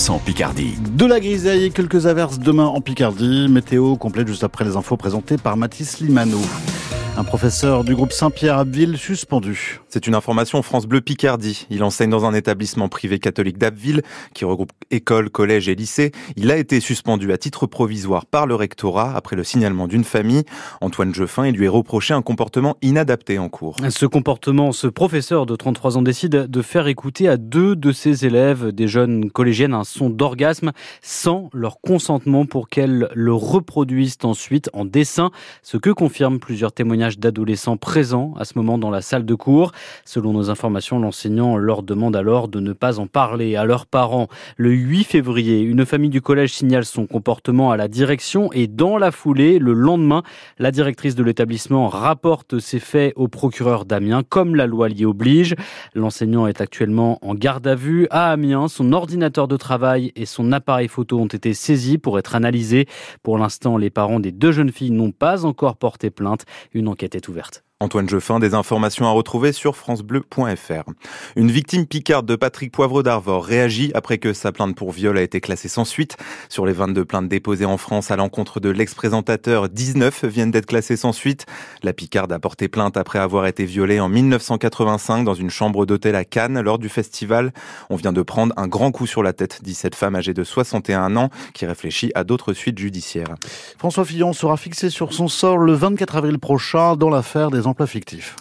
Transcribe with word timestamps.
100% 0.00 0.18
Picardie. 0.22 0.78
De 0.96 1.04
la 1.04 1.20
grisaille 1.20 1.64
et 1.64 1.70
quelques 1.70 2.06
averses 2.06 2.38
demain 2.38 2.64
en 2.64 2.80
Picardie. 2.80 3.48
Météo 3.50 3.96
complète 3.96 4.28
juste 4.28 4.44
après 4.44 4.64
les 4.64 4.76
infos 4.76 4.96
présentées 4.96 5.36
par 5.36 5.58
Mathis 5.58 6.00
Limano. 6.00 6.38
Un 7.20 7.24
professeur 7.24 7.84
du 7.84 7.94
groupe 7.94 8.12
Saint-Pierre 8.12 8.56
Abbeville 8.56 8.96
suspendu. 8.96 9.82
C'est 9.90 10.06
une 10.06 10.14
information 10.14 10.62
France 10.62 10.86
Bleu 10.86 11.02
Picardie. 11.02 11.66
Il 11.68 11.84
enseigne 11.84 12.08
dans 12.08 12.24
un 12.24 12.32
établissement 12.32 12.88
privé 12.88 13.18
catholique 13.18 13.58
d'Abbeville 13.58 14.00
qui 14.32 14.46
regroupe 14.46 14.72
école, 14.90 15.28
collège 15.28 15.68
et 15.68 15.74
lycée. 15.74 16.12
Il 16.36 16.50
a 16.50 16.56
été 16.56 16.80
suspendu 16.80 17.30
à 17.30 17.36
titre 17.36 17.66
provisoire 17.66 18.24
par 18.24 18.46
le 18.46 18.54
rectorat 18.54 19.14
après 19.14 19.36
le 19.36 19.44
signalement 19.44 19.86
d'une 19.86 20.02
famille. 20.02 20.44
Antoine 20.80 21.14
Jeffin, 21.14 21.46
il 21.46 21.56
lui 21.56 21.66
est 21.66 21.68
reproché 21.68 22.14
un 22.14 22.22
comportement 22.22 22.78
inadapté 22.80 23.38
en 23.38 23.50
cours. 23.50 23.76
Ce 23.90 24.06
comportement, 24.06 24.72
ce 24.72 24.86
professeur 24.86 25.44
de 25.44 25.56
33 25.56 25.98
ans 25.98 26.02
décide 26.02 26.46
de 26.46 26.62
faire 26.62 26.86
écouter 26.86 27.28
à 27.28 27.36
deux 27.36 27.76
de 27.76 27.92
ses 27.92 28.24
élèves, 28.24 28.72
des 28.72 28.88
jeunes 28.88 29.30
collégiennes, 29.30 29.74
un 29.74 29.84
son 29.84 30.08
d'orgasme 30.08 30.72
sans 31.02 31.50
leur 31.52 31.82
consentement 31.82 32.46
pour 32.46 32.70
qu'elles 32.70 33.10
le 33.14 33.34
reproduisent 33.34 34.16
ensuite 34.22 34.70
en 34.72 34.86
dessin, 34.86 35.30
ce 35.62 35.76
que 35.76 35.90
confirment 35.90 36.40
plusieurs 36.40 36.72
témoignages 36.72 37.09
d'adolescents 37.18 37.76
présents 37.76 38.34
à 38.38 38.44
ce 38.44 38.52
moment 38.56 38.78
dans 38.78 38.90
la 38.90 39.00
salle 39.00 39.24
de 39.24 39.34
cours. 39.34 39.72
Selon 40.04 40.32
nos 40.32 40.50
informations, 40.50 40.98
l'enseignant 40.98 41.56
leur 41.56 41.82
demande 41.82 42.16
alors 42.16 42.48
de 42.48 42.60
ne 42.60 42.72
pas 42.72 42.98
en 42.98 43.06
parler 43.06 43.56
à 43.56 43.64
leurs 43.64 43.86
parents. 43.86 44.28
Le 44.56 44.70
8 44.70 45.04
février, 45.04 45.60
une 45.60 45.86
famille 45.86 46.10
du 46.10 46.20
collège 46.20 46.52
signale 46.52 46.84
son 46.84 47.06
comportement 47.06 47.70
à 47.70 47.76
la 47.76 47.88
direction 47.88 48.52
et 48.52 48.66
dans 48.66 48.98
la 48.98 49.10
foulée, 49.10 49.58
le 49.58 49.72
lendemain, 49.72 50.22
la 50.58 50.70
directrice 50.70 51.14
de 51.14 51.22
l'établissement 51.22 51.88
rapporte 51.88 52.58
ces 52.58 52.78
faits 52.78 53.12
au 53.16 53.28
procureur 53.28 53.84
d'Amiens 53.84 54.22
comme 54.22 54.54
la 54.54 54.66
loi 54.66 54.88
l'y 54.88 55.04
oblige. 55.04 55.54
L'enseignant 55.94 56.46
est 56.46 56.60
actuellement 56.60 57.18
en 57.22 57.34
garde 57.34 57.66
à 57.66 57.74
vue 57.74 58.06
à 58.10 58.30
Amiens. 58.30 58.68
Son 58.68 58.92
ordinateur 58.92 59.48
de 59.48 59.56
travail 59.56 60.12
et 60.16 60.26
son 60.26 60.52
appareil 60.52 60.88
photo 60.88 61.18
ont 61.18 61.26
été 61.26 61.54
saisis 61.54 61.98
pour 61.98 62.18
être 62.18 62.34
analysés. 62.34 62.86
Pour 63.22 63.38
l'instant, 63.38 63.76
les 63.76 63.90
parents 63.90 64.20
des 64.20 64.32
deux 64.32 64.52
jeunes 64.52 64.72
filles 64.72 64.90
n'ont 64.90 65.12
pas 65.12 65.44
encore 65.44 65.76
porté 65.76 66.10
plainte. 66.10 66.44
Une 66.74 66.88
enquête 66.88 66.99
est 67.04 67.28
ouverte. 67.28 67.64
Antoine 67.82 68.10
Jeffin, 68.10 68.40
des 68.40 68.52
informations 68.52 69.06
à 69.06 69.10
retrouver 69.10 69.52
sur 69.52 69.74
francebleu.fr. 69.74 70.90
Une 71.34 71.50
victime 71.50 71.86
picarde 71.86 72.26
de 72.26 72.36
Patrick 72.36 72.72
Poivre 72.72 73.02
d'Arvor 73.02 73.42
réagit 73.42 73.90
après 73.94 74.18
que 74.18 74.34
sa 74.34 74.52
plainte 74.52 74.76
pour 74.76 74.92
viol 74.92 75.16
a 75.16 75.22
été 75.22 75.40
classée 75.40 75.68
sans 75.68 75.86
suite. 75.86 76.18
Sur 76.50 76.66
les 76.66 76.74
22 76.74 77.06
plaintes 77.06 77.28
déposées 77.30 77.64
en 77.64 77.78
France 77.78 78.10
à 78.10 78.16
l'encontre 78.16 78.60
de 78.60 78.68
l'ex-présentateur, 78.68 79.70
19 79.70 80.26
viennent 80.26 80.50
d'être 80.50 80.66
classées 80.66 80.98
sans 80.98 81.12
suite. 81.12 81.46
La 81.82 81.94
picarde 81.94 82.30
a 82.32 82.38
porté 82.38 82.68
plainte 82.68 82.98
après 82.98 83.18
avoir 83.18 83.46
été 83.46 83.64
violée 83.64 83.98
en 83.98 84.10
1985 84.10 85.24
dans 85.24 85.32
une 85.32 85.48
chambre 85.48 85.86
d'hôtel 85.86 86.16
à 86.16 86.26
Cannes 86.26 86.60
lors 86.60 86.78
du 86.78 86.90
festival. 86.90 87.50
On 87.88 87.96
vient 87.96 88.12
de 88.12 88.20
prendre 88.20 88.52
un 88.58 88.68
grand 88.68 88.92
coup 88.92 89.06
sur 89.06 89.22
la 89.22 89.32
tête, 89.32 89.60
dit 89.62 89.72
cette 89.72 89.94
femme 89.94 90.16
âgée 90.16 90.34
de 90.34 90.44
61 90.44 91.16
ans 91.16 91.30
qui 91.54 91.64
réfléchit 91.64 92.12
à 92.14 92.24
d'autres 92.24 92.52
suites 92.52 92.78
judiciaires. 92.78 93.36
François 93.78 94.04
Fillon 94.04 94.34
sera 94.34 94.58
fixé 94.58 94.90
sur 94.90 95.14
son 95.14 95.28
sort 95.28 95.56
le 95.56 95.72
24 95.72 96.16
avril 96.16 96.38
prochain 96.38 96.94
dans 96.94 97.08
l'affaire 97.08 97.50
des 97.50 97.66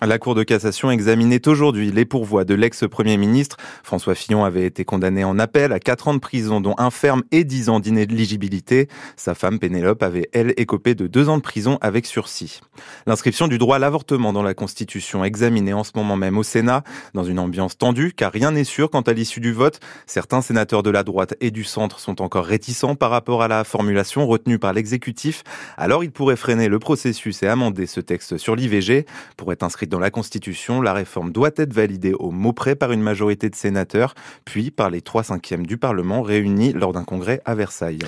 La 0.02 0.20
Cour 0.20 0.36
de 0.36 0.44
cassation 0.44 0.92
examinait 0.92 1.48
aujourd'hui 1.48 1.92
les 1.92 2.06
pourvois 2.06 2.46
de 2.46 2.54
l'ex-premier 2.54 3.18
ministre. 3.18 3.58
François 3.84 4.16
Fillon 4.16 4.44
avait 4.44 4.66
été 4.66 4.86
condamné 4.86 5.24
en 5.24 5.40
appel 5.40 5.72
à 5.72 5.80
4 5.80 6.08
ans 6.10 6.14
de 6.14 6.20
prison, 6.20 6.62
dont 6.62 6.76
un 6.78 6.92
ferme 6.92 7.24
et 7.32 7.44
10 7.44 7.70
ans 7.70 7.80
d'inéligibilité. 7.80 8.88
Sa 9.16 9.36
femme 9.36 9.60
Pénélope 9.60 10.04
avait, 10.04 10.30
elle, 10.34 10.54
écopé 10.58 10.96
de 10.96 11.08
2 11.08 11.30
ans 11.30 11.38
de 11.38 11.42
prison 11.42 11.78
avec 11.82 12.06
sursis. 12.06 12.62
L'inscription 13.06 13.48
du 13.48 13.58
droit 13.58 13.78
à 13.78 13.80
l'avortement 13.80 14.34
dans 14.34 14.44
la 14.44 14.54
Constitution 14.54 15.24
examinée 15.24 15.74
en 15.74 15.84
ce 15.84 15.92
moment 15.96 16.18
même 16.18 16.38
au 16.38 16.44
Sénat, 16.44 16.84
dans 17.14 17.24
une 17.24 17.40
ambiance 17.40 17.78
tendue, 17.78 18.14
car 18.16 18.32
rien 18.32 18.52
n'est 18.52 18.64
sûr 18.64 18.90
quant 18.90 19.02
à 19.02 19.14
l'issue 19.14 19.40
du 19.40 19.54
vote. 19.54 19.80
Certains 20.06 20.42
sénateurs 20.42 20.84
de 20.84 20.90
la 20.90 21.04
droite 21.04 21.36
et 21.42 21.52
du 21.52 21.64
centre 21.64 22.00
sont 22.00 22.22
encore 22.22 22.46
réticents 22.46 22.96
par 22.96 23.12
rapport 23.12 23.42
à 23.42 23.48
la 23.48 23.64
formulation 23.64 24.26
retenue 24.28 24.60
par 24.60 24.74
l'exécutif. 24.74 25.44
Alors 25.78 26.04
ils 26.04 26.12
pourraient 26.12 26.36
freiner 26.36 26.68
le 26.68 26.80
processus 26.80 27.44
et 27.44 27.48
amender 27.48 27.86
ce 27.86 28.00
texte 28.00 28.38
sur 28.38 28.56
l'IVG. 28.56 29.06
Pour 29.38 29.52
être 29.52 29.64
inscrite 29.64 29.90
dans 29.90 30.00
la 30.00 30.12
Constitution, 30.12 30.82
la 30.82 30.94
réforme 30.94 31.32
doit 31.32 31.52
être 31.58 31.74
validée 31.74 32.14
au 32.14 32.32
mot 32.32 32.54
près 32.54 32.76
par 32.76 32.92
une 32.92 33.02
majorité 33.02 33.50
de 33.50 33.56
sénateurs, 33.56 34.16
puis 34.46 34.72
par 34.72 34.90
les 34.90 35.02
3 35.02 35.24
cinquièmes 35.24 35.66
du 35.66 35.78
Parlement 35.78 36.22
réunis 36.22 36.74
lors 36.74 36.94
d'un 36.94 37.04
congrès 37.04 37.42
à 37.46 37.56
Versailles. 37.56 38.00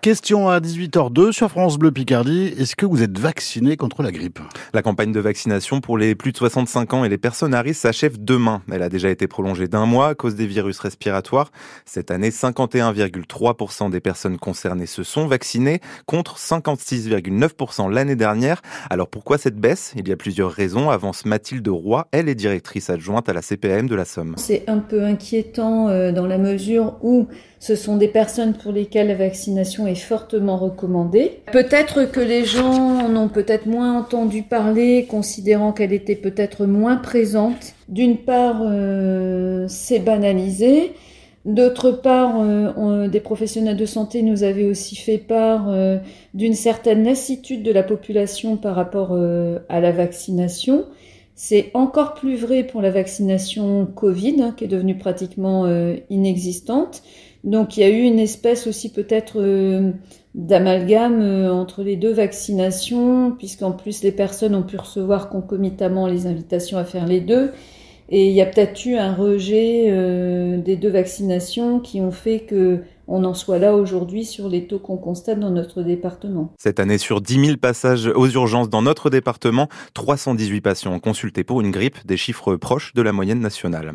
Question 0.00 0.48
à 0.48 0.60
18h02 0.60 1.32
sur 1.32 1.50
France 1.50 1.76
Bleu 1.76 1.92
Picardie. 1.92 2.54
Est-ce 2.56 2.74
que 2.74 2.86
vous 2.86 3.02
êtes 3.02 3.18
vacciné 3.18 3.76
contre 3.76 4.02
la 4.02 4.10
grippe? 4.10 4.38
La 4.72 4.80
campagne 4.80 5.12
de 5.12 5.20
vaccination 5.20 5.82
pour 5.82 5.98
les 5.98 6.14
plus 6.14 6.32
de 6.32 6.38
65 6.38 6.94
ans 6.94 7.04
et 7.04 7.10
les 7.10 7.18
personnes 7.18 7.52
à 7.52 7.60
risque 7.60 7.82
s'achève 7.82 8.22
demain. 8.22 8.62
Elle 8.72 8.82
a 8.82 8.88
déjà 8.88 9.10
été 9.10 9.26
prolongée 9.26 9.68
d'un 9.68 9.84
mois 9.84 10.08
à 10.08 10.14
cause 10.14 10.36
des 10.36 10.46
virus 10.46 10.78
respiratoires. 10.78 11.52
Cette 11.84 12.10
année, 12.10 12.30
51,3% 12.30 13.90
des 13.90 14.00
personnes 14.00 14.38
concernées 14.38 14.86
se 14.86 15.02
sont 15.02 15.26
vaccinées 15.26 15.80
contre 16.06 16.38
56,9% 16.38 17.92
l'année 17.92 18.16
dernière. 18.16 18.62
Alors 18.88 19.08
pourquoi 19.08 19.36
cette 19.36 19.58
baisse? 19.58 19.92
Il 19.96 20.08
y 20.08 20.12
a 20.12 20.16
plusieurs 20.16 20.50
raisons, 20.50 20.59
avance 20.90 21.24
Mathilde 21.24 21.68
Roy. 21.68 22.06
Elle 22.12 22.28
est 22.28 22.34
directrice 22.34 22.90
adjointe 22.90 23.28
à 23.28 23.32
la 23.32 23.42
CPM 23.42 23.88
de 23.88 23.94
la 23.94 24.04
Somme. 24.04 24.34
C'est 24.36 24.64
un 24.68 24.78
peu 24.78 25.04
inquiétant 25.04 25.88
euh, 25.88 26.12
dans 26.12 26.26
la 26.26 26.38
mesure 26.38 26.96
où 27.02 27.28
ce 27.58 27.74
sont 27.74 27.96
des 27.96 28.08
personnes 28.08 28.54
pour 28.54 28.72
lesquelles 28.72 29.08
la 29.08 29.14
vaccination 29.14 29.86
est 29.86 29.94
fortement 29.94 30.56
recommandée. 30.56 31.40
Peut-être 31.52 32.10
que 32.10 32.20
les 32.20 32.44
gens 32.44 33.00
en 33.00 33.16
ont 33.16 33.28
peut-être 33.28 33.66
moins 33.66 33.98
entendu 33.98 34.42
parler, 34.42 35.06
considérant 35.08 35.72
qu'elle 35.72 35.92
était 35.92 36.16
peut-être 36.16 36.66
moins 36.66 36.96
présente. 36.96 37.74
D'une 37.88 38.18
part, 38.18 38.60
euh, 38.62 39.66
c'est 39.68 39.98
banalisé. 39.98 40.92
D'autre 41.46 41.90
part, 41.90 42.38
euh, 42.40 43.08
des 43.08 43.20
professionnels 43.20 43.78
de 43.78 43.86
santé 43.86 44.20
nous 44.20 44.42
avaient 44.42 44.66
aussi 44.68 44.94
fait 44.94 45.16
part 45.16 45.70
euh, 45.70 45.96
d'une 46.34 46.52
certaine 46.52 47.02
lassitude 47.02 47.62
de 47.62 47.72
la 47.72 47.82
population 47.82 48.58
par 48.58 48.74
rapport 48.74 49.12
euh, 49.12 49.58
à 49.70 49.80
la 49.80 49.90
vaccination. 49.90 50.84
C'est 51.34 51.70
encore 51.72 52.12
plus 52.12 52.36
vrai 52.36 52.64
pour 52.64 52.82
la 52.82 52.90
vaccination 52.90 53.86
Covid, 53.86 54.42
hein, 54.42 54.54
qui 54.54 54.64
est 54.64 54.68
devenue 54.68 54.98
pratiquement 54.98 55.66
inexistante. 56.10 57.02
Donc 57.44 57.78
il 57.78 57.80
y 57.80 57.84
a 57.84 57.88
eu 57.88 58.02
une 58.02 58.18
espèce 58.18 58.66
aussi 58.66 58.92
peut-être 58.92 59.42
d'amalgame 60.34 61.22
entre 61.50 61.82
les 61.82 61.96
deux 61.96 62.12
vaccinations, 62.12 63.34
puisqu'en 63.38 63.72
plus 63.72 64.02
les 64.02 64.12
personnes 64.12 64.54
ont 64.54 64.62
pu 64.62 64.76
recevoir 64.76 65.30
concomitamment 65.30 66.06
les 66.06 66.26
invitations 66.26 66.76
à 66.76 66.84
faire 66.84 67.06
les 67.06 67.22
deux. 67.22 67.52
Et 68.10 68.26
il 68.26 68.32
y 68.32 68.42
a 68.42 68.46
peut-être 68.46 68.84
eu 68.84 68.96
un 68.96 69.14
rejet 69.14 69.86
euh, 69.88 70.58
des 70.58 70.76
deux 70.76 70.90
vaccinations 70.90 71.78
qui 71.78 72.00
ont 72.00 72.10
fait 72.10 72.40
que 72.40 72.80
on 73.12 73.24
en 73.24 73.34
soit 73.34 73.58
là 73.58 73.74
aujourd'hui 73.74 74.24
sur 74.24 74.48
les 74.48 74.68
taux 74.68 74.78
qu'on 74.78 74.96
constate 74.96 75.40
dans 75.40 75.50
notre 75.50 75.82
département. 75.82 76.52
Cette 76.58 76.78
année, 76.78 76.96
sur 76.96 77.20
10 77.20 77.44
000 77.44 77.56
passages 77.56 78.06
aux 78.06 78.28
urgences 78.28 78.70
dans 78.70 78.82
notre 78.82 79.10
département, 79.10 79.68
318 79.94 80.60
patients 80.60 80.94
ont 80.94 81.00
consulté 81.00 81.42
pour 81.42 81.60
une 81.60 81.72
grippe, 81.72 82.06
des 82.06 82.16
chiffres 82.16 82.54
proches 82.54 82.94
de 82.94 83.02
la 83.02 83.12
moyenne 83.12 83.40
nationale. 83.40 83.94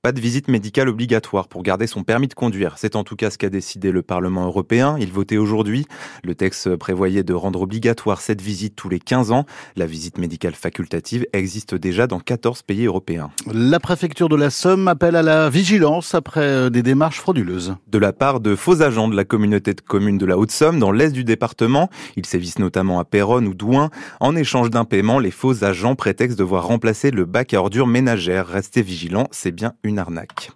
Pas 0.00 0.12
de 0.12 0.20
visite 0.20 0.46
médicale 0.46 0.88
obligatoire 0.88 1.48
pour 1.48 1.64
garder 1.64 1.88
son 1.88 2.04
permis 2.04 2.28
de 2.28 2.34
conduire. 2.34 2.74
C'est 2.78 2.94
en 2.94 3.02
tout 3.02 3.16
cas 3.16 3.30
ce 3.30 3.36
qu'a 3.36 3.50
décidé 3.50 3.90
le 3.90 4.02
Parlement 4.02 4.46
européen. 4.46 4.96
Il 5.00 5.10
votait 5.10 5.38
aujourd'hui. 5.38 5.86
Le 6.22 6.36
texte 6.36 6.76
prévoyait 6.76 7.24
de 7.24 7.34
rendre 7.34 7.62
obligatoire 7.62 8.20
cette 8.20 8.40
visite 8.40 8.76
tous 8.76 8.88
les 8.88 9.00
15 9.00 9.32
ans. 9.32 9.44
La 9.74 9.86
visite 9.86 10.18
médicale 10.18 10.54
facultative 10.54 11.26
existe 11.32 11.74
déjà 11.74 12.06
dans 12.06 12.20
14 12.20 12.62
pays 12.62 12.86
européens. 12.86 13.32
La 13.52 13.80
préfecture 13.80 14.28
de 14.28 14.36
la 14.36 14.50
Somme 14.50 14.86
appelle 14.86 15.16
à 15.16 15.22
la 15.24 15.50
vigilance 15.50 16.14
après 16.14 16.42
euh, 16.42 16.70
des 16.70 16.84
démarches 16.84 17.18
frauduleuses. 17.18 17.74
De 17.88 17.98
la 17.98 18.12
part 18.12 18.38
de 18.38 18.54
faux 18.54 18.82
agents 18.82 19.08
de 19.08 19.16
la 19.16 19.24
communauté 19.24 19.74
de 19.74 19.80
communes 19.80 20.18
de 20.18 20.26
la 20.26 20.38
Haute-Somme 20.38 20.78
dans 20.78 20.92
l'est 20.92 21.10
du 21.10 21.24
département, 21.24 21.90
ils 22.14 22.24
sévissent 22.24 22.60
notamment 22.60 23.00
à 23.00 23.04
Péronne 23.04 23.48
ou 23.48 23.54
Douin. 23.54 23.90
En 24.20 24.36
échange 24.36 24.70
d'un 24.70 24.84
paiement, 24.84 25.18
les 25.18 25.32
faux 25.32 25.64
agents 25.64 25.96
prétextent 25.96 26.38
devoir 26.38 26.68
remplacer 26.68 27.10
le 27.10 27.24
bac 27.24 27.52
à 27.52 27.58
ordures 27.58 27.88
ménagères. 27.88 28.46
Restez 28.46 28.82
vigilants, 28.82 29.26
c'est 29.32 29.50
bien 29.50 29.72
une 29.88 29.98
arnaque. 29.98 30.52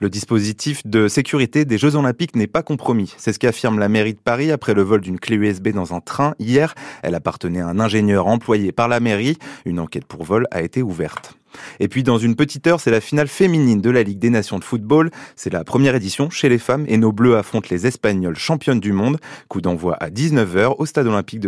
Le 0.00 0.08
dispositif 0.08 0.86
de 0.86 1.08
sécurité 1.08 1.64
des 1.64 1.78
Jeux 1.78 1.96
Olympiques 1.96 2.36
n'est 2.36 2.46
pas 2.46 2.62
compromis. 2.62 3.14
C'est 3.18 3.32
ce 3.32 3.38
qu'affirme 3.38 3.78
la 3.78 3.88
mairie 3.88 4.14
de 4.14 4.18
Paris 4.18 4.50
après 4.52 4.74
le 4.74 4.82
vol 4.82 5.00
d'une 5.00 5.18
clé 5.18 5.36
USB 5.36 5.68
dans 5.68 5.94
un 5.94 6.00
train 6.00 6.34
hier. 6.38 6.74
Elle 7.02 7.14
appartenait 7.14 7.60
à 7.60 7.68
un 7.68 7.80
ingénieur 7.80 8.26
employé 8.26 8.72
par 8.72 8.88
la 8.88 9.00
mairie. 9.00 9.38
Une 9.64 9.80
enquête 9.80 10.06
pour 10.06 10.24
vol 10.24 10.46
a 10.50 10.62
été 10.62 10.82
ouverte. 10.82 11.36
Et 11.80 11.88
puis 11.88 12.02
dans 12.02 12.18
une 12.18 12.36
petite 12.36 12.66
heure, 12.66 12.80
c'est 12.80 12.90
la 12.90 13.00
finale 13.00 13.28
féminine 13.28 13.80
de 13.80 13.90
la 13.90 14.02
Ligue 14.02 14.18
des 14.18 14.30
Nations 14.30 14.58
de 14.58 14.64
football. 14.64 15.10
C'est 15.36 15.52
la 15.52 15.64
première 15.64 15.94
édition 15.94 16.30
chez 16.30 16.48
les 16.48 16.58
femmes 16.58 16.84
et 16.88 16.96
nos 16.96 17.12
Bleus 17.12 17.36
affrontent 17.36 17.68
les 17.70 17.86
Espagnols 17.86 18.36
championnes 18.36 18.80
du 18.80 18.92
monde. 18.92 19.18
Coup 19.48 19.60
d'envoi 19.60 19.94
à 19.94 20.10
19h 20.10 20.76
au 20.78 20.86
Stade 20.86 21.06
Olympique 21.06 21.40
de 21.40 21.44